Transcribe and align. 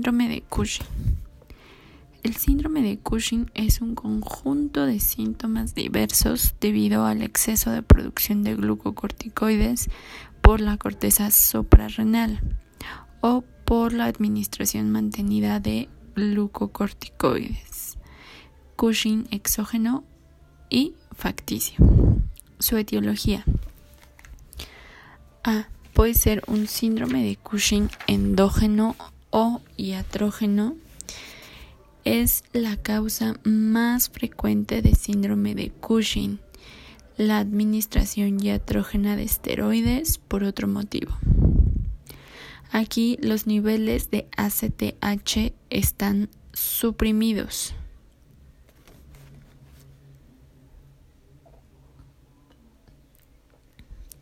Síndrome 0.00 0.30
de 0.30 0.40
Cushing. 0.40 0.86
El 2.22 2.34
síndrome 2.34 2.80
de 2.80 2.98
Cushing 2.98 3.50
es 3.52 3.82
un 3.82 3.94
conjunto 3.94 4.86
de 4.86 4.98
síntomas 4.98 5.74
diversos 5.74 6.54
debido 6.58 7.04
al 7.04 7.20
exceso 7.20 7.70
de 7.70 7.82
producción 7.82 8.42
de 8.42 8.54
glucocorticoides 8.54 9.90
por 10.40 10.62
la 10.62 10.78
corteza 10.78 11.30
suprarrenal 11.30 12.40
o 13.20 13.44
por 13.66 13.92
la 13.92 14.06
administración 14.06 14.90
mantenida 14.90 15.60
de 15.60 15.90
glucocorticoides. 16.16 17.98
Cushing 18.76 19.28
exógeno 19.30 20.04
y 20.70 20.94
facticio. 21.14 21.76
Su 22.58 22.78
etiología. 22.78 23.44
A. 25.44 25.68
Puede 25.92 26.14
ser 26.14 26.42
un 26.46 26.68
síndrome 26.68 27.22
de 27.22 27.36
Cushing 27.36 27.90
endógeno 28.06 28.96
o 29.30 29.60
iatrógeno 29.76 30.76
es 32.04 32.44
la 32.52 32.76
causa 32.76 33.34
más 33.44 34.08
frecuente 34.08 34.82
de 34.82 34.94
síndrome 34.94 35.54
de 35.54 35.70
Cushing, 35.70 36.40
la 37.16 37.38
administración 37.38 38.40
iatrógena 38.40 39.16
de 39.16 39.24
esteroides 39.24 40.18
por 40.18 40.44
otro 40.44 40.66
motivo. 40.68 41.16
Aquí 42.72 43.18
los 43.20 43.46
niveles 43.46 44.10
de 44.10 44.28
ACTH 44.36 45.52
están 45.70 46.30
suprimidos. 46.52 47.74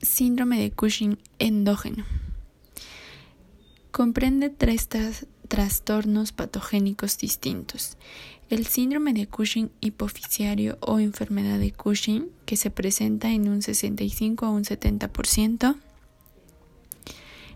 Síndrome 0.00 0.58
de 0.58 0.70
Cushing 0.70 1.18
endógeno. 1.38 2.04
Comprende 3.90 4.50
tres 4.50 4.88
trastornos 5.48 6.32
patogénicos 6.32 7.18
distintos. 7.18 7.96
El 8.50 8.66
síndrome 8.66 9.12
de 9.12 9.26
Cushing 9.26 9.70
hipoficiario 9.80 10.78
o 10.80 10.98
enfermedad 10.98 11.58
de 11.58 11.72
Cushing, 11.72 12.30
que 12.46 12.56
se 12.56 12.70
presenta 12.70 13.30
en 13.30 13.48
un 13.48 13.62
65 13.62 14.46
a 14.46 14.50
un 14.50 14.64
70%. 14.64 15.76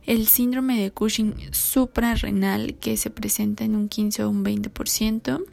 El 0.04 0.26
síndrome 0.26 0.80
de 0.80 0.90
Cushing 0.90 1.34
suprarrenal, 1.52 2.74
que 2.74 2.96
se 2.96 3.10
presenta 3.10 3.64
en 3.64 3.76
un 3.76 3.88
15 3.88 4.24
o 4.24 4.30
un 4.30 4.44
20%. 4.44 5.44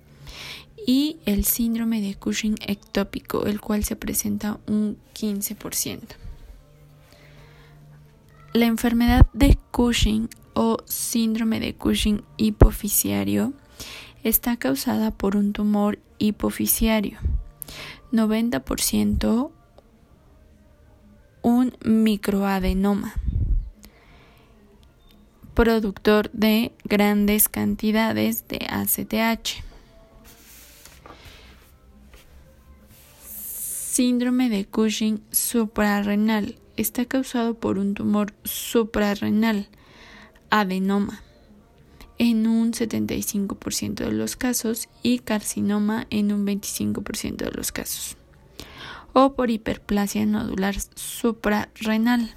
Y 0.87 1.17
el 1.25 1.45
síndrome 1.45 2.01
de 2.01 2.15
Cushing 2.15 2.55
ectópico, 2.65 3.45
el 3.45 3.61
cual 3.61 3.83
se 3.83 3.95
presenta 3.95 4.59
un 4.65 4.97
15%. 5.13 5.99
La 8.53 8.65
enfermedad 8.65 9.27
de 9.33 9.59
Cushing 9.71 10.29
o 10.61 10.75
síndrome 10.83 11.61
de 11.61 11.73
Cushing 11.73 12.21
hipoficiario 12.35 13.53
está 14.25 14.57
causada 14.57 15.09
por 15.09 15.37
un 15.37 15.53
tumor 15.53 15.99
hipoficiario. 16.17 17.17
90% 18.11 19.51
un 21.43 21.73
microadenoma 21.85 23.13
productor 25.53 26.29
de 26.33 26.73
grandes 26.83 27.47
cantidades 27.47 28.45
de 28.49 28.67
ACTH. 28.69 29.63
Síndrome 33.25 34.49
de 34.49 34.65
Cushing 34.65 35.23
suprarrenal 35.31 36.57
está 36.75 37.05
causado 37.05 37.53
por 37.53 37.77
un 37.77 37.93
tumor 37.93 38.33
suprarrenal, 38.43 39.69
adenoma, 40.49 41.21
en 42.17 42.47
un 42.47 42.73
75% 42.73 43.95
de 43.95 44.11
los 44.11 44.35
casos 44.35 44.89
y 45.03 45.19
carcinoma 45.19 46.05
en 46.09 46.31
un 46.31 46.45
25% 46.45 47.35
de 47.37 47.51
los 47.51 47.71
casos, 47.71 48.17
o 49.13 49.33
por 49.33 49.49
hiperplasia 49.49 50.25
nodular 50.25 50.75
suprarrenal 50.95 52.35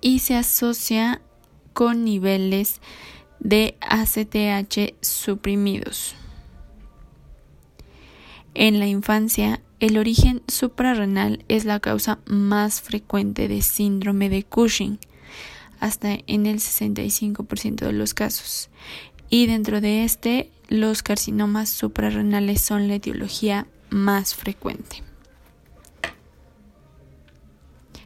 y 0.00 0.20
se 0.20 0.36
asocia 0.36 1.20
con 1.72 2.04
niveles 2.04 2.80
de 3.40 3.76
ACTH 3.80 4.94
suprimidos. 5.00 6.14
En 8.54 8.78
la 8.78 8.86
infancia, 8.86 9.60
el 9.80 9.98
origen 9.98 10.42
suprarrenal 10.46 11.44
es 11.48 11.64
la 11.64 11.80
causa 11.80 12.20
más 12.26 12.80
frecuente 12.80 13.48
de 13.48 13.62
síndrome 13.62 14.28
de 14.28 14.44
Cushing, 14.44 14.98
hasta 15.84 16.18
en 16.26 16.46
el 16.46 16.60
65% 16.60 17.74
de 17.74 17.92
los 17.92 18.14
casos. 18.14 18.70
Y 19.28 19.46
dentro 19.46 19.82
de 19.82 20.04
este, 20.04 20.50
los 20.68 21.02
carcinomas 21.02 21.68
suprarrenales 21.68 22.62
son 22.62 22.88
la 22.88 22.94
etiología 22.94 23.66
más 23.90 24.34
frecuente. 24.34 25.02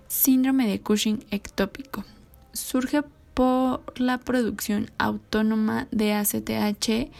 Síndrome 0.09 0.67
de 0.67 0.81
Cushing 0.81 1.25
ectópico. 1.31 2.05
Surge 2.53 3.03
por 3.33 3.84
la 4.00 4.19
producción 4.19 4.91
autónoma 4.99 5.87
de 5.93 6.15
ACTH 6.15 7.12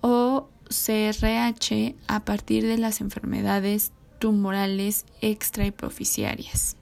o 0.00 0.48
CRH 0.68 1.94
a 2.08 2.24
partir 2.24 2.66
de 2.66 2.78
las 2.78 3.00
enfermedades 3.00 3.92
tumorales 4.18 5.06
extrahipoficiarias. 5.20 6.76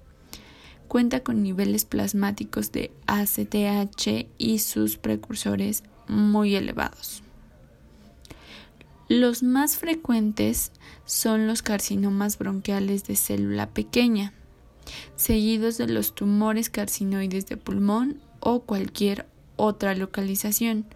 Cuenta 0.90 1.20
con 1.20 1.44
niveles 1.44 1.84
plasmáticos 1.84 2.72
de 2.72 2.90
ACTH 3.06 4.26
y 4.38 4.58
sus 4.58 4.96
precursores 4.96 5.84
muy 6.08 6.56
elevados. 6.56 7.22
Los 9.08 9.44
más 9.44 9.76
frecuentes 9.76 10.72
son 11.04 11.46
los 11.46 11.62
carcinomas 11.62 12.38
bronquiales 12.38 13.04
de 13.04 13.14
célula 13.14 13.68
pequeña, 13.68 14.32
seguidos 15.14 15.78
de 15.78 15.86
los 15.86 16.12
tumores 16.16 16.70
carcinoides 16.70 17.46
de 17.46 17.56
pulmón 17.56 18.20
o 18.40 18.62
cualquier 18.62 19.28
otra 19.54 19.94
localización, 19.94 20.86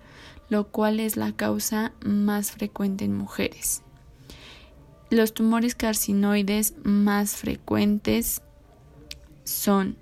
lo 0.48 0.72
cual 0.72 0.98
es 0.98 1.16
la 1.16 1.30
causa 1.36 1.92
más 2.04 2.50
frecuente 2.50 3.04
en 3.04 3.16
mujeres. 3.16 3.82
Los 5.08 5.34
tumores 5.34 5.76
carcinoides 5.76 6.74
más 6.82 7.36
frecuentes 7.36 8.42
son 9.44 9.96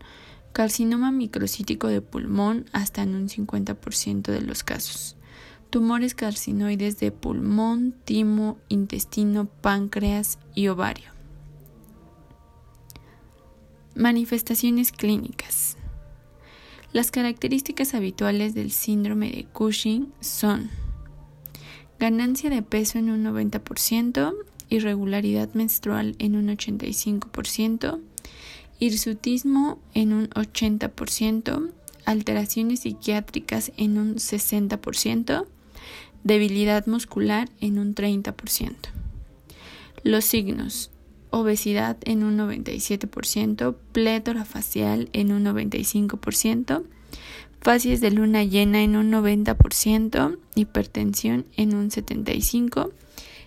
carcinoma 0.52 1.10
microcítico 1.12 1.88
de 1.88 2.00
pulmón 2.00 2.66
hasta 2.72 3.02
en 3.02 3.14
un 3.14 3.28
50% 3.28 4.22
de 4.22 4.40
los 4.42 4.62
casos, 4.62 5.16
tumores 5.70 6.14
carcinoides 6.14 6.98
de 6.98 7.10
pulmón, 7.10 7.94
timo, 8.04 8.58
intestino, 8.68 9.46
páncreas 9.46 10.38
y 10.54 10.68
ovario. 10.68 11.10
Manifestaciones 13.94 14.92
clínicas. 14.92 15.76
Las 16.92 17.10
características 17.10 17.94
habituales 17.94 18.54
del 18.54 18.70
síndrome 18.70 19.30
de 19.30 19.44
Cushing 19.44 20.12
son 20.20 20.70
ganancia 21.98 22.50
de 22.50 22.62
peso 22.62 22.98
en 22.98 23.10
un 23.10 23.24
90%, 23.24 24.34
irregularidad 24.68 25.54
menstrual 25.54 26.16
en 26.18 26.36
un 26.36 26.48
85%, 26.48 28.00
hirsutismo 28.82 29.78
en 29.94 30.12
un 30.12 30.28
80%, 30.30 31.70
alteraciones 32.04 32.80
psiquiátricas 32.80 33.70
en 33.76 33.96
un 33.96 34.16
60%, 34.16 35.46
debilidad 36.24 36.86
muscular 36.88 37.48
en 37.60 37.78
un 37.78 37.94
30%. 37.94 38.74
Los 40.02 40.24
signos 40.24 40.90
obesidad 41.30 41.96
en 42.04 42.24
un 42.24 42.36
97%, 42.36 43.76
plétora 43.92 44.44
facial 44.44 45.08
en 45.12 45.30
un 45.30 45.44
95%, 45.44 46.82
facies 47.60 48.00
de 48.00 48.10
luna 48.10 48.42
llena 48.42 48.82
en 48.82 48.96
un 48.96 49.12
90%, 49.12 50.38
hipertensión 50.56 51.46
en 51.56 51.76
un 51.76 51.88
75%, 51.90 52.90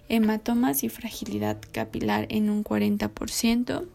hematomas 0.07 0.83
y 0.85 0.89
fragilidad 0.89 1.57
capilar 1.73 2.25
en 2.29 2.49
un 2.49 2.63
40%, 2.63 3.85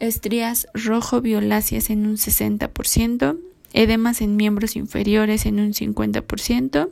estrías 0.00 0.66
rojo-violáceas 0.74 1.90
en 1.90 2.06
un 2.06 2.16
60%, 2.16 3.38
edemas 3.72 4.20
en 4.20 4.36
miembros 4.36 4.74
inferiores 4.74 5.46
en 5.46 5.60
un 5.60 5.72
50%, 5.72 6.90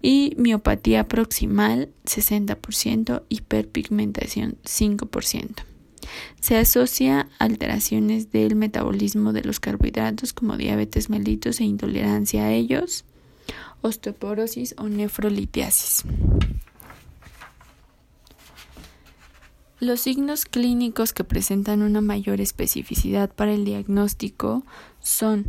y 0.00 0.34
miopatía 0.36 1.08
proximal 1.08 1.90
60%, 2.04 3.22
hiperpigmentación 3.28 4.56
5%. 4.64 5.64
Se 6.40 6.56
asocia 6.56 7.28
a 7.38 7.44
alteraciones 7.44 8.30
del 8.32 8.56
metabolismo 8.56 9.32
de 9.32 9.42
los 9.42 9.60
carbohidratos 9.60 10.32
como 10.32 10.56
diabetes 10.56 11.10
mellitus 11.10 11.60
e 11.60 11.64
intolerancia 11.64 12.44
a 12.44 12.52
ellos, 12.52 13.04
osteoporosis 13.82 14.74
o 14.78 14.88
nefrolitiasis. 14.88 16.04
Los 19.80 20.00
signos 20.00 20.44
clínicos 20.44 21.12
que 21.12 21.22
presentan 21.22 21.82
una 21.82 22.00
mayor 22.00 22.40
especificidad 22.40 23.30
para 23.30 23.52
el 23.52 23.64
diagnóstico 23.64 24.64
son 24.98 25.46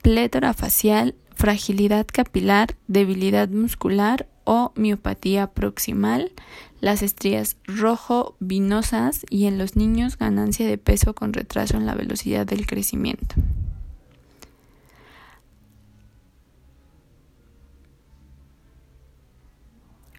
plétora 0.00 0.54
facial, 0.54 1.14
fragilidad 1.34 2.06
capilar, 2.10 2.74
debilidad 2.88 3.50
muscular 3.50 4.28
o 4.44 4.72
miopatía 4.76 5.48
proximal, 5.48 6.32
las 6.80 7.02
estrías 7.02 7.58
rojo 7.64 8.36
vinosas 8.40 9.26
y 9.28 9.44
en 9.44 9.58
los 9.58 9.76
niños 9.76 10.16
ganancia 10.16 10.66
de 10.66 10.78
peso 10.78 11.14
con 11.14 11.34
retraso 11.34 11.76
en 11.76 11.84
la 11.84 11.94
velocidad 11.94 12.46
del 12.46 12.66
crecimiento. 12.66 13.34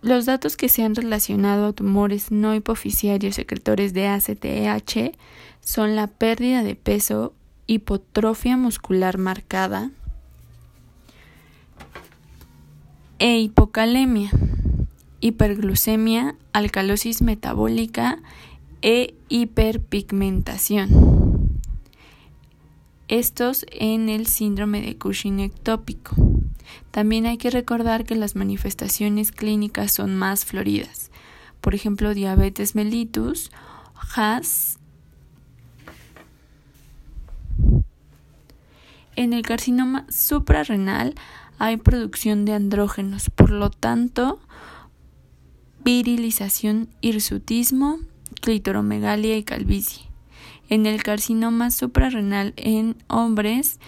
Los 0.01 0.25
datos 0.25 0.57
que 0.57 0.69
se 0.69 0.83
han 0.83 0.95
relacionado 0.95 1.67
a 1.67 1.73
tumores 1.73 2.31
no 2.31 2.53
hipoficiarios 2.53 3.35
secretores 3.35 3.94
de 3.94 4.07
ACTH 4.07 5.17
son 5.59 5.95
la 5.95 6.07
pérdida 6.07 6.63
de 6.63 6.75
peso, 6.75 7.33
hipotrofia 7.65 8.57
muscular 8.57 9.17
marcada 9.17 9.91
e 13.19 13.39
hipocalemia, 13.39 14.29
hiperglucemia, 15.19 16.35
alcalosis 16.53 17.21
metabólica 17.21 18.19
e 18.81 19.15
hiperpigmentación. 19.29 21.17
Estos 23.07 23.65
en 23.71 24.09
el 24.09 24.27
síndrome 24.27 24.81
de 24.81 24.97
Cushing 24.97 25.39
ectópico. 25.39 26.15
También 26.91 27.25
hay 27.25 27.37
que 27.37 27.49
recordar 27.49 28.03
que 28.03 28.15
las 28.15 28.35
manifestaciones 28.35 29.31
clínicas 29.31 29.91
son 29.91 30.15
más 30.15 30.45
floridas. 30.45 31.11
Por 31.61 31.75
ejemplo, 31.75 32.13
diabetes 32.13 32.75
mellitus, 32.75 33.51
HAS. 34.15 34.79
En 39.15 39.33
el 39.33 39.41
carcinoma 39.41 40.05
suprarrenal 40.09 41.15
hay 41.59 41.77
producción 41.77 42.45
de 42.45 42.53
andrógenos, 42.53 43.29
por 43.31 43.49
lo 43.49 43.71
tanto, 43.71 44.39
virilización, 45.83 46.89
hirsutismo, 47.01 47.99
clitoromegalia 48.41 49.37
y 49.37 49.43
calvicie. 49.43 50.03
En 50.69 50.85
el 50.85 51.01
carcinoma 51.01 51.71
suprarrenal 51.71 52.53
en 52.57 52.95
hombres, 53.07 53.79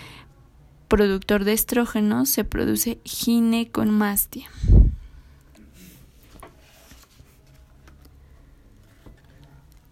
productor 0.89 1.45
de 1.45 1.53
estrógenos, 1.53 2.30
se 2.30 2.44
produce 2.44 3.00
ginecomastia. 3.06 4.50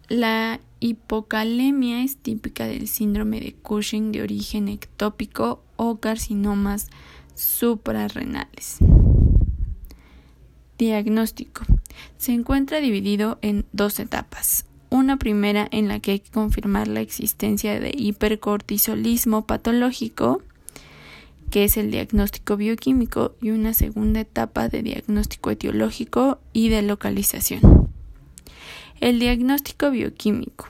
La 0.08 0.60
hipocalemia 0.80 2.02
es 2.02 2.16
típica 2.16 2.66
del 2.66 2.88
síndrome 2.88 3.40
de 3.40 3.54
Cushing 3.54 4.12
de 4.12 4.22
origen 4.22 4.68
ectópico 4.68 5.62
o 5.76 5.98
carcinomas 5.98 6.88
suprarrenales. 7.34 8.78
Diagnóstico. 10.78 11.64
Se 12.16 12.32
encuentra 12.32 12.80
dividido 12.80 13.38
en 13.42 13.66
dos 13.72 13.98
etapas. 14.00 14.64
Una 14.90 15.18
primera 15.18 15.68
en 15.70 15.88
la 15.88 16.00
que 16.00 16.12
hay 16.12 16.20
que 16.20 16.30
confirmar 16.30 16.88
la 16.88 17.00
existencia 17.00 17.78
de 17.78 17.92
hipercortisolismo 17.94 19.46
patológico, 19.46 20.42
que 21.50 21.64
es 21.64 21.76
el 21.76 21.90
diagnóstico 21.90 22.56
bioquímico, 22.56 23.34
y 23.40 23.50
una 23.50 23.74
segunda 23.74 24.20
etapa 24.20 24.68
de 24.68 24.82
diagnóstico 24.82 25.50
etiológico 25.50 26.38
y 26.52 26.68
de 26.68 26.82
localización. 26.82 27.88
El 29.00 29.18
diagnóstico 29.18 29.90
bioquímico. 29.90 30.66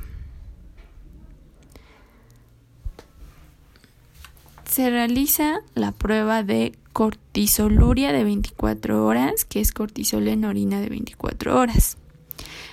se 4.78 4.90
realiza 4.90 5.60
la 5.74 5.90
prueba 5.90 6.44
de 6.44 6.72
cortisoluria 6.92 8.12
de 8.12 8.22
24 8.22 9.04
horas, 9.04 9.44
que 9.44 9.60
es 9.60 9.72
cortisol 9.72 10.28
en 10.28 10.44
orina 10.44 10.80
de 10.80 10.88
24 10.88 11.58
horas. 11.58 11.96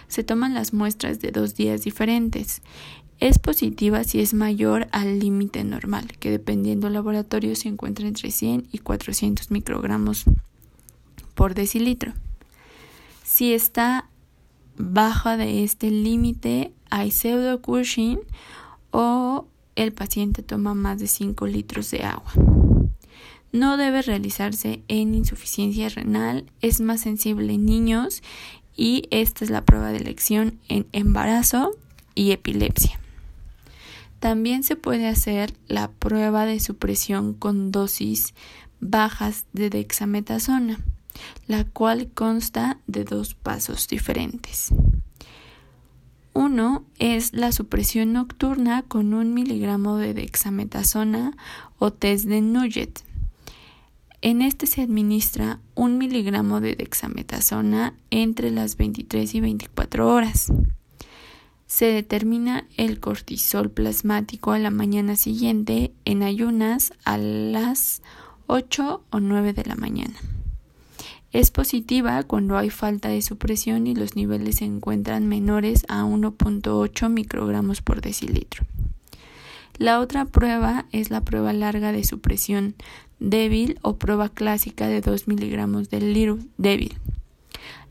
Se 0.07 0.23
toman 0.23 0.53
las 0.53 0.71
muestras 0.71 1.19
de 1.19 1.31
dos 1.31 1.55
días 1.55 1.83
diferentes. 1.83 2.61
Es 3.19 3.39
positiva 3.39 4.03
si 4.03 4.19
es 4.19 4.33
mayor 4.33 4.87
al 4.91 5.19
límite 5.19 5.63
normal, 5.63 6.05
que 6.19 6.31
dependiendo 6.31 6.87
del 6.87 6.95
laboratorio 6.95 7.55
se 7.55 7.69
encuentra 7.69 8.07
entre 8.07 8.29
100 8.29 8.67
y 8.71 8.79
400 8.79 9.51
microgramos 9.51 10.25
por 11.33 11.53
decilitro. 11.53 12.13
Si 13.23 13.53
está 13.53 14.09
baja 14.77 15.37
de 15.37 15.63
este 15.63 15.91
límite, 15.91 16.73
hay 16.89 17.11
pseudo 17.11 17.61
Cushing 17.61 18.19
o 18.91 19.47
el 19.75 19.93
paciente 19.93 20.43
toma 20.43 20.73
más 20.73 20.99
de 20.99 21.07
5 21.07 21.47
litros 21.47 21.91
de 21.91 22.03
agua. 22.03 22.31
No 23.53 23.77
debe 23.77 24.01
realizarse 24.01 24.83
en 24.89 25.15
insuficiencia 25.15 25.87
renal, 25.87 26.51
es 26.59 26.81
más 26.81 27.01
sensible 27.01 27.53
en 27.53 27.65
niños 27.65 28.21
y 28.75 29.03
esta 29.11 29.45
es 29.45 29.49
la 29.49 29.63
prueba 29.63 29.93
de 29.93 29.99
elección 29.99 30.59
en 30.67 30.87
embarazo 30.91 31.71
y 32.15 32.31
epilepsia. 32.31 32.99
También 34.19 34.63
se 34.63 34.75
puede 34.75 35.07
hacer 35.07 35.53
la 35.67 35.91
prueba 35.91 36.45
de 36.45 36.59
supresión 36.59 37.33
con 37.33 37.71
dosis 37.71 38.33
bajas 38.79 39.45
de 39.53 39.69
dexametasona, 39.69 40.79
la 41.47 41.63
cual 41.65 42.09
consta 42.13 42.79
de 42.87 43.03
dos 43.03 43.35
pasos 43.35 43.87
diferentes. 43.87 44.73
Uno 46.33 46.83
es 46.99 47.33
la 47.33 47.53
supresión 47.53 48.11
nocturna 48.11 48.81
con 48.83 49.13
un 49.13 49.33
miligramo 49.33 49.95
de 49.97 50.13
dexametasona 50.13 51.31
o 51.79 51.93
test 51.93 52.25
de 52.25 52.41
Nugget. 52.41 53.03
En 54.21 54.41
este 54.41 54.67
se 54.67 54.81
administra 54.81 55.59
un 55.75 55.97
miligramo 55.97 56.59
de 56.59 56.75
dexametasona 56.75 57.93
entre 58.09 58.51
las 58.51 58.75
23 58.75 59.35
y 59.35 59.39
24 59.39 60.13
horas. 60.13 60.51
Se 61.67 61.85
determina 61.85 62.65
el 62.77 62.99
cortisol 62.99 63.71
plasmático 63.71 64.51
a 64.51 64.59
la 64.59 64.69
mañana 64.69 65.15
siguiente 65.15 65.91
en 66.05 66.23
ayunas 66.23 66.93
a 67.03 67.17
las 67.17 68.01
8 68.47 69.03
o 69.09 69.19
9 69.19 69.53
de 69.53 69.65
la 69.65 69.75
mañana. 69.75 70.15
Es 71.31 71.51
positiva 71.51 72.23
cuando 72.23 72.57
hay 72.57 72.69
falta 72.69 73.09
de 73.09 73.21
supresión 73.21 73.87
y 73.87 73.95
los 73.95 74.15
niveles 74.15 74.57
se 74.57 74.65
encuentran 74.65 75.27
menores 75.27 75.85
a 75.89 76.03
1.8 76.03 77.09
microgramos 77.09 77.81
por 77.81 77.99
decilitro. 77.99 78.63
La 79.77 79.99
otra 79.99 80.23
prueba 80.23 80.85
es 80.93 81.09
la 81.09 81.21
prueba 81.21 81.51
larga 81.51 81.91
de 81.91 82.05
supresión 82.05 82.75
débil 83.19 83.77
o 83.81 83.97
prueba 83.97 84.29
clásica 84.29 84.87
de 84.87 85.01
2 85.01 85.27
miligramos 85.27 85.89
de 85.89 85.99
litro 85.99 86.39
débil. 86.57 86.97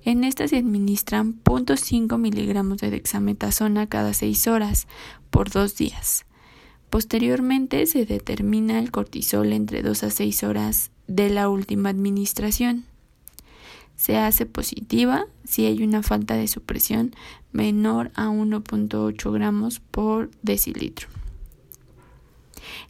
En 0.05 0.25
esta 0.25 0.47
se 0.49 0.59
administran 0.59 1.43
0.5 1.45 2.19
miligramos 2.19 2.79
de 2.79 2.91
dexametasona 2.91 3.89
cada 3.89 4.13
6 4.13 4.47
horas 4.49 4.87
por 5.31 5.51
2 5.51 5.77
días. 5.77 6.27
Posteriormente 6.91 7.87
se 7.87 8.07
determina 8.07 8.79
el 8.79 8.91
cortisol 8.91 9.53
entre 9.53 9.83
2 9.83 10.05
a 10.05 10.11
6 10.11 10.45
horas 10.45 10.91
de 11.07 11.31
la 11.31 11.49
última 11.49 11.89
administración 11.89 12.85
se 13.97 14.17
hace 14.17 14.47
positiva 14.47 15.27
si 15.45 15.67
hay 15.67 15.83
una 15.83 16.03
falta 16.03 16.35
de 16.35 16.49
supresión 16.49 17.15
menor 17.53 18.11
a 18.15 18.29
1.8 18.29 19.33
gramos 19.33 19.81
por 19.81 20.31
decilitro. 20.43 21.09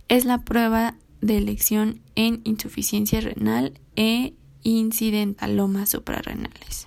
Es 0.08 0.24
la 0.24 0.44
prueba 0.44 0.96
de 1.20 1.38
elección 1.38 2.00
en 2.14 2.40
insuficiencia 2.44 3.20
renal 3.20 3.78
e 3.96 4.34
incidentalomas 4.62 5.90
suprarrenales. 5.90 6.86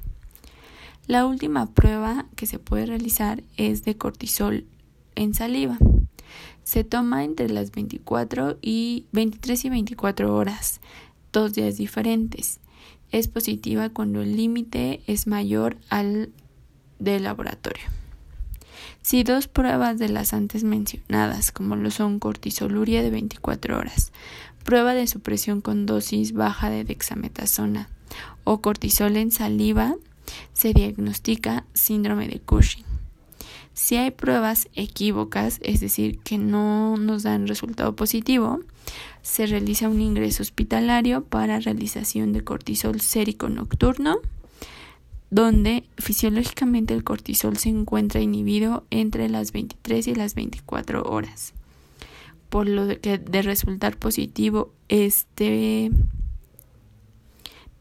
La 1.08 1.26
última 1.26 1.72
prueba 1.74 2.26
que 2.36 2.46
se 2.46 2.60
puede 2.60 2.86
realizar 2.86 3.44
es 3.56 3.84
de 3.84 3.98
cortisol 3.98 4.66
en 5.16 5.34
saliva. 5.34 5.78
Se 6.64 6.84
toma 6.84 7.24
entre 7.24 7.50
las 7.50 7.72
24 7.72 8.58
y 8.62 9.06
23 9.14 9.66
y 9.66 9.70
24 9.70 10.36
horas, 10.36 10.82
dos 11.32 11.54
días 11.54 11.78
diferentes 11.78 12.60
es 13.12 13.28
positiva 13.28 13.90
cuando 13.90 14.22
el 14.22 14.36
límite 14.36 15.02
es 15.08 15.28
mayor 15.28 15.78
al 15.90 16.32
del 17.00 17.24
laboratorio. 17.24 17.84
Si 19.02 19.24
dos 19.24 19.48
pruebas 19.48 19.98
de 19.98 20.10
las 20.10 20.34
antes 20.34 20.64
mencionadas, 20.64 21.52
como 21.52 21.76
lo 21.76 21.92
son 21.92 22.20
cortisoluria 22.20 23.02
de 23.02 23.10
24 23.10 23.78
horas, 23.78 24.12
prueba 24.64 24.94
de 24.94 25.08
supresión 25.08 25.62
con 25.62 25.86
dosis 25.86 26.34
baja 26.34 26.70
de 26.70 26.84
dexametasona 26.84 27.90
o 28.44 28.62
cortisol 28.62 29.16
en 29.16 29.32
saliva, 29.32 29.96
se 30.54 30.74
diagnostica 30.74 31.66
síndrome 31.74 32.28
de 32.28 32.40
Cushing. 32.40 32.86
Si 33.74 33.96
hay 33.96 34.10
pruebas 34.10 34.70
equívocas, 34.74 35.60
es 35.62 35.82
decir, 35.82 36.18
que 36.20 36.40
no 36.40 36.98
nos 36.98 37.24
dan 37.24 37.46
resultado 37.46 37.96
positivo, 37.96 38.60
se 39.22 39.46
realiza 39.46 39.88
un 39.88 40.02
ingreso 40.02 40.42
hospitalario 40.42 41.24
para 41.24 41.60
realización 41.60 42.34
de 42.34 42.44
cortisol 42.44 43.02
sérico 43.02 43.50
nocturno, 43.50 44.18
donde 45.30 45.84
fisiológicamente 45.98 46.94
el 46.94 47.04
cortisol 47.04 47.58
se 47.58 47.70
encuentra 47.70 48.22
inhibido 48.22 48.86
entre 48.90 49.30
las 49.30 49.52
23 49.52 50.08
y 50.08 50.16
las 50.16 50.34
24 50.34 51.04
horas. 51.04 51.54
Por 52.50 52.68
lo 52.68 52.88
que 53.00 53.18
de 53.18 53.42
resultar 53.42 53.98
positivo 53.98 54.72
este 54.88 55.92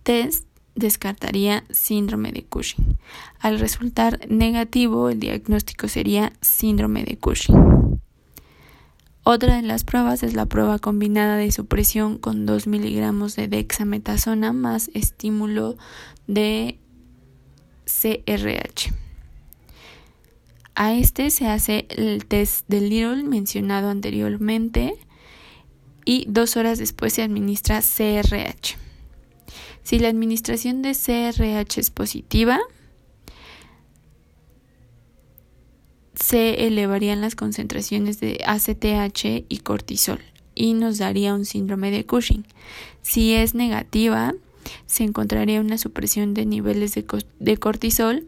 test 0.03 0.46
descartaría 0.77 1.65
síndrome 1.71 2.31
de 2.31 2.45
Cushing. 2.45 2.97
Al 3.41 3.59
resultar 3.59 4.21
negativo, 4.29 5.09
el 5.09 5.19
diagnóstico 5.19 5.89
sería 5.89 6.33
síndrome 6.41 7.05
de 7.05 7.19
Cushing. 7.19 8.01
Otra 9.25 9.57
de 9.57 9.63
las 9.63 9.83
pruebas 9.83 10.23
es 10.23 10.35
la 10.35 10.47
prueba 10.47 10.79
combinada 10.79 11.37
de 11.37 11.51
supresión 11.51 12.17
con 12.17 12.47
2 12.47 12.69
miligramos 12.69 13.35
de 13.35 13.49
dexametasona 13.49 14.53
más 14.53 14.89
estímulo 14.95 15.77
de 16.29 16.79
CRH. 17.87 18.93
A 20.77 20.93
este 20.93 21.31
se 21.31 21.49
hace 21.49 21.87
el 21.89 22.27
test 22.27 22.69
del 22.69 22.91
Little 22.91 23.25
mencionado 23.25 23.89
anteriormente 23.89 24.95
y 26.05 26.27
dos 26.29 26.57
horas 26.57 26.79
después 26.79 27.15
se 27.15 27.23
administra 27.23 27.81
CRH. 27.81 28.86
Si 29.87 30.01
la 30.01 30.09
administración 30.09 30.83
de 30.83 30.95
CRH 30.97 31.79
es 31.79 31.91
positiva, 31.91 32.59
se 36.13 36.67
elevarían 36.67 37.21
las 37.21 37.37
concentraciones 37.37 38.19
de 38.19 38.41
ACTH 38.45 39.47
y 39.49 39.59
cortisol 39.59 40.19
y 40.57 40.75
nos 40.75 40.99
daría 40.99 41.37
un 41.37 41.45
síndrome 41.45 41.93
de 41.93 42.05
Cushing. 42.05 42.45
Si 43.03 43.35
es 43.35 43.55
negativa, 43.55 44.35
se 44.87 45.05
encontraría 45.05 45.61
una 45.61 45.79
supresión 45.79 46.35
de 46.35 46.47
niveles 46.47 46.97
de, 47.39 47.57
cortisol, 47.57 48.27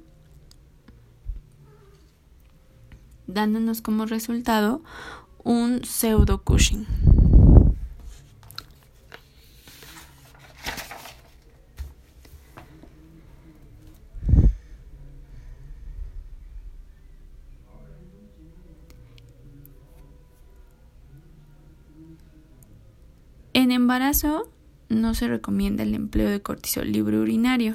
dándonos 3.27 3.83
como 3.83 4.07
resultado 4.07 4.81
un 5.43 5.85
pseudo 5.85 6.45
Cushing. 6.45 6.87
En 23.69 23.73
embarazo 23.73 24.51
no 24.89 25.13
se 25.13 25.29
recomienda 25.29 25.83
el 25.83 25.95
empleo 25.95 26.31
de 26.31 26.41
cortisol 26.41 26.91
libre 26.91 27.19
urinario. 27.19 27.75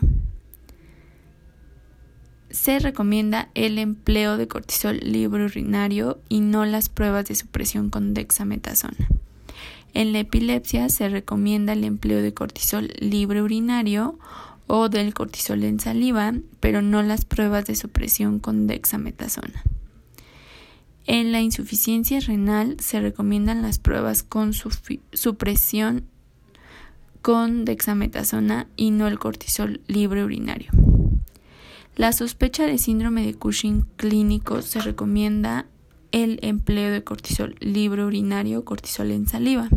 Se 2.50 2.80
recomienda 2.80 3.52
el 3.54 3.78
empleo 3.78 4.38
de 4.38 4.48
cortisol 4.48 4.98
libre 5.04 5.46
urinario 5.46 6.20
y 6.30 6.40
no 6.40 6.66
las 6.66 6.90
pruebas 6.90 7.26
de 7.28 7.36
supresión 7.36 7.92
con 7.92 8.16
dexametasona. 8.16 9.08
En 9.94 10.14
la 10.14 10.20
epilepsia 10.22 10.90
se 10.90 11.10
recomienda 11.10 11.74
el 11.74 11.84
empleo 11.84 12.24
de 12.24 12.34
cortisol 12.34 12.92
libre 12.98 13.44
urinario 13.44 14.18
o 14.66 14.90
del 14.90 15.14
cortisol 15.14 15.64
en 15.64 15.80
saliva, 15.80 16.34
pero 16.60 16.82
no 16.82 17.04
las 17.04 17.24
pruebas 17.24 17.66
de 17.66 17.76
supresión 17.76 18.40
con 18.40 18.66
dexametasona. 18.66 19.62
En 21.06 21.32
la 21.32 21.42
insuficiencia 21.42 22.20
renal 22.22 22.78
se 22.80 23.02
recomiendan 23.02 23.62
las 23.62 23.78
pruebas 23.78 24.24
con 24.24 24.54
supresión 24.54 26.06
con 27.22 27.66
dexametasona 27.66 28.68
y 28.76 28.92
no 28.92 29.08
el 29.08 29.20
cortisol 29.20 29.82
libre 29.88 30.24
urinario. 30.24 30.72
La 31.96 32.12
sospecha 32.12 32.66
de 32.66 32.78
síndrome 32.78 33.26
de 33.26 33.34
Cushing 33.34 33.86
clínico 33.98 34.62
se 34.62 34.82
recomienda 34.82 35.66
el 36.12 36.40
empleo 36.42 36.92
de 36.92 37.04
cortisol 37.04 37.56
libre 37.60 38.06
urinario 38.06 38.60
o 38.60 38.66
cortisol 38.66 39.12
en 39.12 39.28
saliva. 39.28 39.70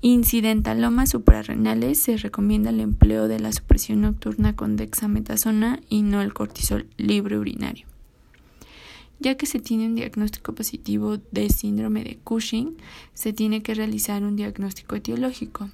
Incidentalomas 0.00 1.10
suprarrenales 1.10 1.98
se 1.98 2.16
recomienda 2.16 2.70
el 2.70 2.80
empleo 2.80 3.26
de 3.26 3.40
la 3.40 3.52
supresión 3.52 4.02
nocturna 4.02 4.54
con 4.54 4.76
dexametasona 4.76 5.80
y 5.88 6.02
no 6.02 6.22
el 6.22 6.34
cortisol 6.34 6.88
libre 6.98 7.38
urinario. 7.38 7.93
Ya 9.24 9.38
que 9.38 9.46
se 9.46 9.58
tiene 9.58 9.86
un 9.86 9.94
diagnóstico 9.94 10.54
positivo 10.54 11.16
de 11.16 11.48
síndrome 11.48 12.04
de 12.04 12.18
Cushing, 12.18 12.76
se 13.14 13.32
tiene 13.32 13.62
que 13.62 13.72
realizar 13.72 14.22
un 14.22 14.36
diagnóstico 14.36 14.96
etiológico. 14.96 15.70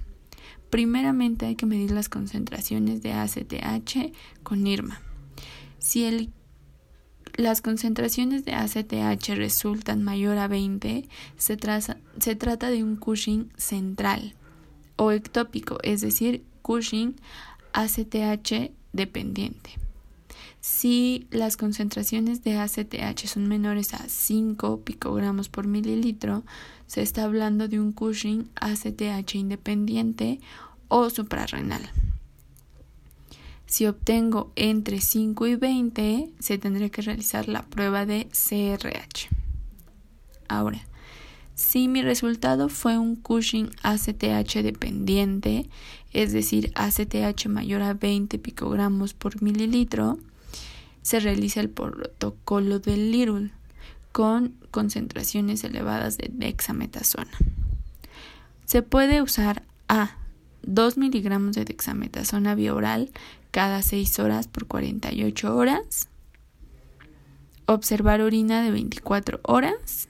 Primeramente 0.71 1.47
hay 1.47 1.57
que 1.57 1.67
medir 1.67 1.91
las 1.91 2.09
concentraciones 2.09 3.03
de 3.03 3.13
ACTH 3.13 4.15
con 4.45 4.65
IRMA. 4.65 5.03
Si 5.81 6.31
las 7.35 7.61
concentraciones 7.61 8.45
de 8.45 8.53
ACTH 8.53 9.31
resultan 9.31 10.05
mayor 10.05 10.39
a 10.39 10.47
20, 10.47 11.09
se, 11.37 11.59
se 12.21 12.37
trata 12.37 12.71
de 12.71 12.85
un 12.85 12.95
Cushing 12.95 13.53
central 13.57 14.37
o 14.95 15.11
ectópico, 15.11 15.79
es 15.83 16.03
decir, 16.03 16.45
Cushing 16.63 17.17
ACTH 17.73 18.71
dependiente. 18.93 19.90
Si 20.61 21.27
las 21.31 21.57
concentraciones 21.57 22.45
de 22.45 22.59
ACTH 22.59 23.27
son 23.27 23.49
menores 23.49 23.95
a 23.95 24.09
5 24.09 24.83
picogramos 24.83 25.49
por 25.49 25.67
mililitro, 25.67 26.45
se 26.87 27.01
está 27.01 27.25
hablando 27.25 27.67
de 27.67 27.81
un 27.81 27.93
Cushing 27.93 28.51
ACTH 28.57 29.37
independiente 29.37 30.39
o 30.89 31.09
suprarrenal. 31.09 31.91
Si 33.65 33.87
obtengo 33.87 34.53
entre 34.57 35.01
5 35.01 35.47
y 35.47 35.55
20, 35.55 36.31
se 36.39 36.59
tendría 36.59 36.91
que 36.91 37.03
realizar 37.03 37.49
la 37.49 37.63
prueba 37.63 38.05
de 38.05 38.29
CRH. 38.33 39.29
Ahora, 40.49 40.83
si 41.55 41.89
mi 41.89 42.03
resultado 42.03 42.69
fue 42.69 42.99
un 42.99 43.17
Cushing 43.17 43.71
ACTH 43.83 44.63
dependiente, 44.63 45.71
es 46.13 46.33
decir, 46.33 46.73
ACTH 46.75 47.47
mayor 47.47 47.83
a 47.83 47.95
20 47.95 48.39
picogramos 48.39 49.15
por 49.15 49.41
mililitro, 49.41 50.19
se 51.03 51.21
realiza 51.21 51.61
el 51.61 51.71
protocolo 51.71 52.79
del 52.79 53.11
Lirul 53.11 53.53
con 54.13 54.55
concentraciones 54.71 55.65
elevadas 55.65 56.19
de 56.19 56.31
dexametasona. 56.33 57.31
Se 58.65 58.83
puede 58.83 59.23
usar 59.23 59.63
a 59.89 60.17
2 60.63 60.99
miligramos 60.99 61.57
de 61.57 61.65
dexametasona 61.65 62.55
bioral 62.55 63.11
cada 63.51 63.83
6 63.83 64.19
horas 64.19 64.47
por 64.47 64.67
48 64.67 65.57
horas, 65.57 66.09
observar 67.67 68.21
orina 68.21 68.63
de 68.63 68.71
24 68.71 69.41
horas 69.43 70.09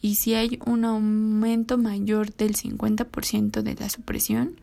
y 0.00 0.16
si 0.16 0.34
hay 0.34 0.58
un 0.66 0.84
aumento 0.84 1.78
mayor 1.78 2.34
del 2.34 2.54
50% 2.54 3.62
de 3.62 3.74
la 3.74 3.88
supresión, 3.88 4.60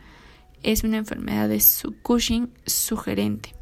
es 0.62 0.84
una 0.84 0.98
enfermedad 0.98 1.50
de 1.50 1.60
Cushing 2.04 2.52
sugerente. 2.66 3.56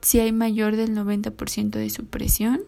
Si 0.00 0.18
hay 0.18 0.32
mayor 0.32 0.76
del 0.76 0.96
90% 0.96 1.70
de 1.70 1.90
supresión, 1.90 2.62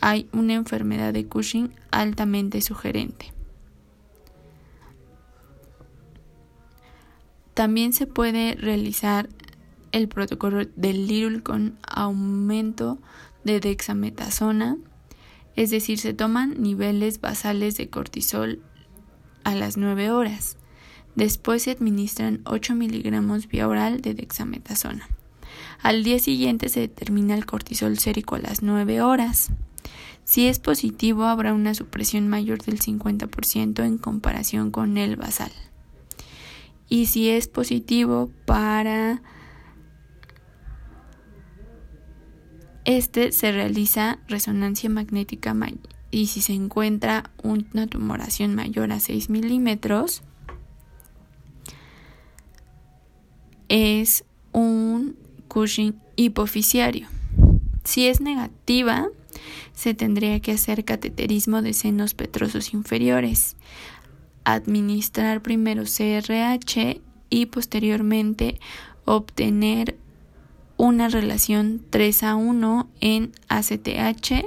hay 0.00 0.28
una 0.32 0.54
enfermedad 0.54 1.12
de 1.12 1.26
Cushing 1.26 1.72
altamente 1.90 2.60
sugerente. 2.60 3.32
También 7.54 7.92
se 7.92 8.06
puede 8.06 8.54
realizar 8.54 9.28
el 9.90 10.08
protocolo 10.08 10.64
del 10.76 11.06
Little 11.06 11.42
con 11.42 11.78
aumento 11.82 12.98
de 13.44 13.58
dexametasona, 13.60 14.76
es 15.56 15.70
decir, 15.70 15.98
se 15.98 16.14
toman 16.14 16.60
niveles 16.62 17.20
basales 17.20 17.76
de 17.76 17.88
cortisol 17.88 18.62
a 19.42 19.56
las 19.56 19.76
9 19.76 20.10
horas. 20.12 20.56
Después 21.16 21.62
se 21.62 21.72
administran 21.72 22.42
8 22.44 22.76
miligramos 22.76 23.48
vía 23.48 23.66
oral 23.66 24.02
de 24.02 24.14
dexametasona. 24.14 25.08
Al 25.82 26.04
día 26.04 26.18
siguiente 26.18 26.68
se 26.68 26.80
determina 26.80 27.34
el 27.34 27.46
cortisol 27.46 27.98
sérico 27.98 28.34
a 28.34 28.40
las 28.40 28.62
9 28.62 29.02
horas. 29.02 29.50
Si 30.24 30.46
es 30.46 30.58
positivo, 30.58 31.24
habrá 31.24 31.54
una 31.54 31.74
supresión 31.74 32.28
mayor 32.28 32.62
del 32.62 32.80
50% 32.80 33.84
en 33.84 33.98
comparación 33.98 34.70
con 34.70 34.98
el 34.98 35.16
basal. 35.16 35.52
Y 36.88 37.06
si 37.06 37.30
es 37.30 37.48
positivo 37.48 38.30
para 38.46 39.22
este 42.84 43.32
se 43.32 43.52
realiza 43.52 44.18
resonancia 44.28 44.88
magnética 44.88 45.54
y 46.10 46.28
si 46.28 46.40
se 46.40 46.54
encuentra 46.54 47.30
una 47.42 47.86
tumoración 47.86 48.54
mayor 48.54 48.92
a 48.92 49.00
6 49.00 49.28
milímetros 49.28 50.22
es 53.68 54.24
un 54.52 55.16
Cushing 55.48 56.00
hipoficiario. 56.16 57.08
Si 57.84 58.06
es 58.06 58.20
negativa, 58.20 59.08
se 59.72 59.94
tendría 59.94 60.40
que 60.40 60.52
hacer 60.52 60.84
cateterismo 60.84 61.62
de 61.62 61.72
senos 61.72 62.14
petrosos 62.14 62.74
inferiores, 62.74 63.56
administrar 64.44 65.42
primero 65.42 65.84
CRH 65.84 67.00
y 67.30 67.46
posteriormente 67.46 68.60
obtener 69.04 69.96
una 70.76 71.08
relación 71.08 71.82
3 71.90 72.22
a 72.22 72.36
1 72.36 72.88
en 73.00 73.32
ACTH 73.48 74.46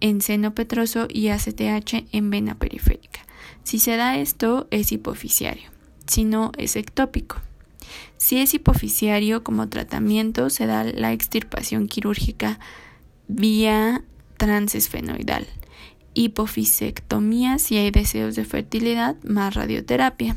en 0.00 0.20
seno 0.20 0.54
petroso 0.54 1.06
y 1.08 1.28
ACTH 1.28 2.04
en 2.12 2.30
vena 2.30 2.56
periférica. 2.56 3.20
Si 3.62 3.78
se 3.78 3.96
da 3.96 4.18
esto, 4.18 4.66
es 4.70 4.90
hipoficiario, 4.90 5.70
si 6.06 6.24
no, 6.24 6.50
es 6.58 6.76
ectópico. 6.76 7.40
Si 8.16 8.38
es 8.38 8.54
hipoficiario 8.54 9.42
como 9.42 9.68
tratamiento, 9.68 10.50
se 10.50 10.66
da 10.66 10.84
la 10.84 11.12
extirpación 11.12 11.88
quirúrgica 11.88 12.58
vía 13.28 14.04
transesfenoidal. 14.36 15.46
Hipofisectomía 16.14 17.58
si 17.58 17.78
hay 17.78 17.90
deseos 17.90 18.34
de 18.34 18.44
fertilidad 18.44 19.16
más 19.24 19.54
radioterapia. 19.54 20.36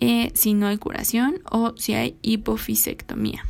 Eh, 0.00 0.30
si 0.34 0.54
no 0.54 0.68
hay 0.68 0.78
curación 0.78 1.40
o 1.50 1.74
si 1.76 1.94
hay 1.94 2.16
hipofisectomía. 2.22 3.44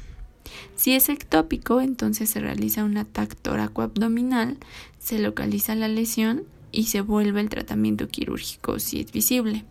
Si 0.76 0.92
es 0.92 1.08
ectópico, 1.08 1.80
entonces 1.80 2.30
se 2.30 2.40
realiza 2.40 2.84
un 2.84 2.96
ataque 2.96 3.34
toracoabdominal, 3.34 4.56
se 4.98 5.18
localiza 5.18 5.74
la 5.74 5.88
lesión 5.88 6.44
y 6.72 6.84
se 6.84 7.00
vuelve 7.00 7.40
el 7.40 7.48
tratamiento 7.48 8.08
quirúrgico 8.08 8.78
si 8.78 9.00
es 9.00 9.12
visible. 9.12 9.64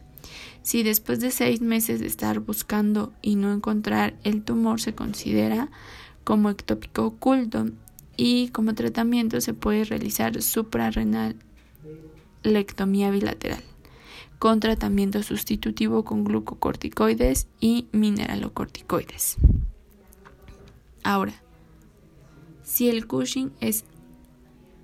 Si 0.67 0.83
después 0.83 1.21
de 1.21 1.31
seis 1.31 1.61
meses 1.61 2.01
de 2.01 2.07
estar 2.07 2.41
buscando 2.41 3.13
y 3.21 3.37
no 3.37 3.53
encontrar 3.53 4.17
el 4.25 4.43
tumor 4.43 4.81
se 4.81 4.93
considera 4.93 5.69
como 6.25 6.49
ectópico 6.49 7.05
oculto 7.05 7.67
y 8.17 8.49
como 8.49 8.75
tratamiento 8.75 9.39
se 9.39 9.53
puede 9.53 9.85
realizar 9.85 10.41
suprarrenal 10.41 11.37
lectomía 12.43 13.11
bilateral 13.11 13.63
con 14.39 14.59
tratamiento 14.59 15.23
sustitutivo 15.23 16.03
con 16.03 16.25
glucocorticoides 16.25 17.47
y 17.61 17.87
mineralocorticoides. 17.93 19.37
Ahora, 21.01 21.41
si 22.63 22.89
el 22.89 23.07
Cushing 23.07 23.53
es 23.61 23.85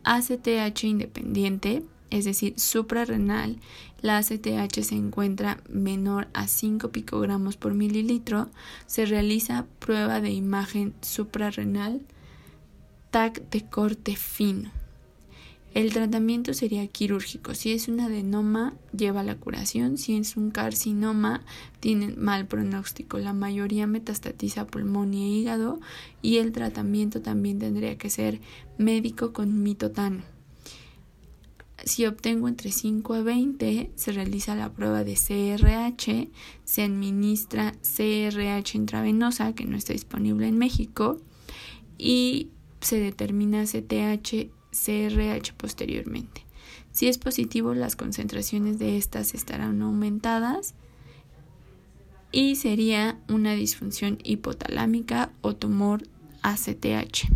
ACTH 0.06 0.86
independiente, 0.86 1.84
es 2.14 2.26
decir, 2.26 2.54
suprarrenal, 2.60 3.58
la 4.02 4.18
ACTH 4.18 4.84
se 4.84 4.94
encuentra 4.94 5.58
menor 5.68 6.28
a 6.36 6.48
5 6.48 6.92
picogramos 6.92 7.58
por 7.58 7.74
mililitro, 7.74 8.50
se 8.86 9.08
realiza 9.08 9.66
prueba 9.80 10.22
de 10.22 10.30
imagen 10.30 10.94
suprarrenal 11.02 12.02
TAC 13.10 13.50
de 13.50 13.66
corte 13.68 14.16
fino. 14.16 14.72
El 15.74 15.92
tratamiento 15.92 16.54
sería 16.54 16.86
quirúrgico. 16.86 17.56
Si 17.56 17.72
es 17.72 17.88
un 17.88 18.00
adenoma, 18.00 18.76
lleva 18.96 19.24
la 19.24 19.36
curación. 19.36 19.98
Si 19.98 20.16
es 20.16 20.38
un 20.38 20.52
carcinoma, 20.52 21.42
tiene 21.80 22.10
mal 22.10 22.46
pronóstico. 22.46 23.18
La 23.18 23.34
mayoría 23.34 23.88
metastatiza 23.88 24.68
pulmón 24.68 25.16
y 25.16 25.40
hígado 25.40 25.80
y 26.22 26.38
el 26.38 26.52
tratamiento 26.52 27.24
también 27.24 27.58
tendría 27.58 27.98
que 27.98 28.12
ser 28.12 28.40
médico 28.78 29.34
con 29.34 29.64
mitotano. 29.64 30.33
Si 31.86 32.06
obtengo 32.06 32.48
entre 32.48 32.72
5 32.72 33.14
a 33.14 33.24
20, 33.24 33.92
se 33.96 34.12
realiza 34.14 34.56
la 34.56 34.72
prueba 34.72 35.04
de 35.04 35.16
CRH, 35.16 36.30
se 36.64 36.84
administra 36.84 37.74
CRH 37.82 38.78
intravenosa, 38.78 39.54
que 39.54 39.66
no 39.66 39.76
está 39.76 39.92
disponible 39.92 40.48
en 40.48 40.58
México, 40.58 41.18
y 41.98 42.50
se 42.80 43.00
determina 43.00 43.66
CTH 43.66 44.50
CRH 44.72 45.54
posteriormente. 45.58 46.46
Si 46.92 47.08
es 47.08 47.18
positivo, 47.18 47.74
las 47.74 47.96
concentraciones 47.96 48.80
de 48.80 48.98
estas 48.98 49.34
estarán 49.34 49.82
aumentadas 49.82 50.76
y 52.32 52.56
sería 52.56 53.20
una 53.28 53.54
disfunción 53.54 54.20
hipotalámica 54.24 55.32
o 55.42 55.56
tumor 55.56 56.04
ACTH. 56.44 57.30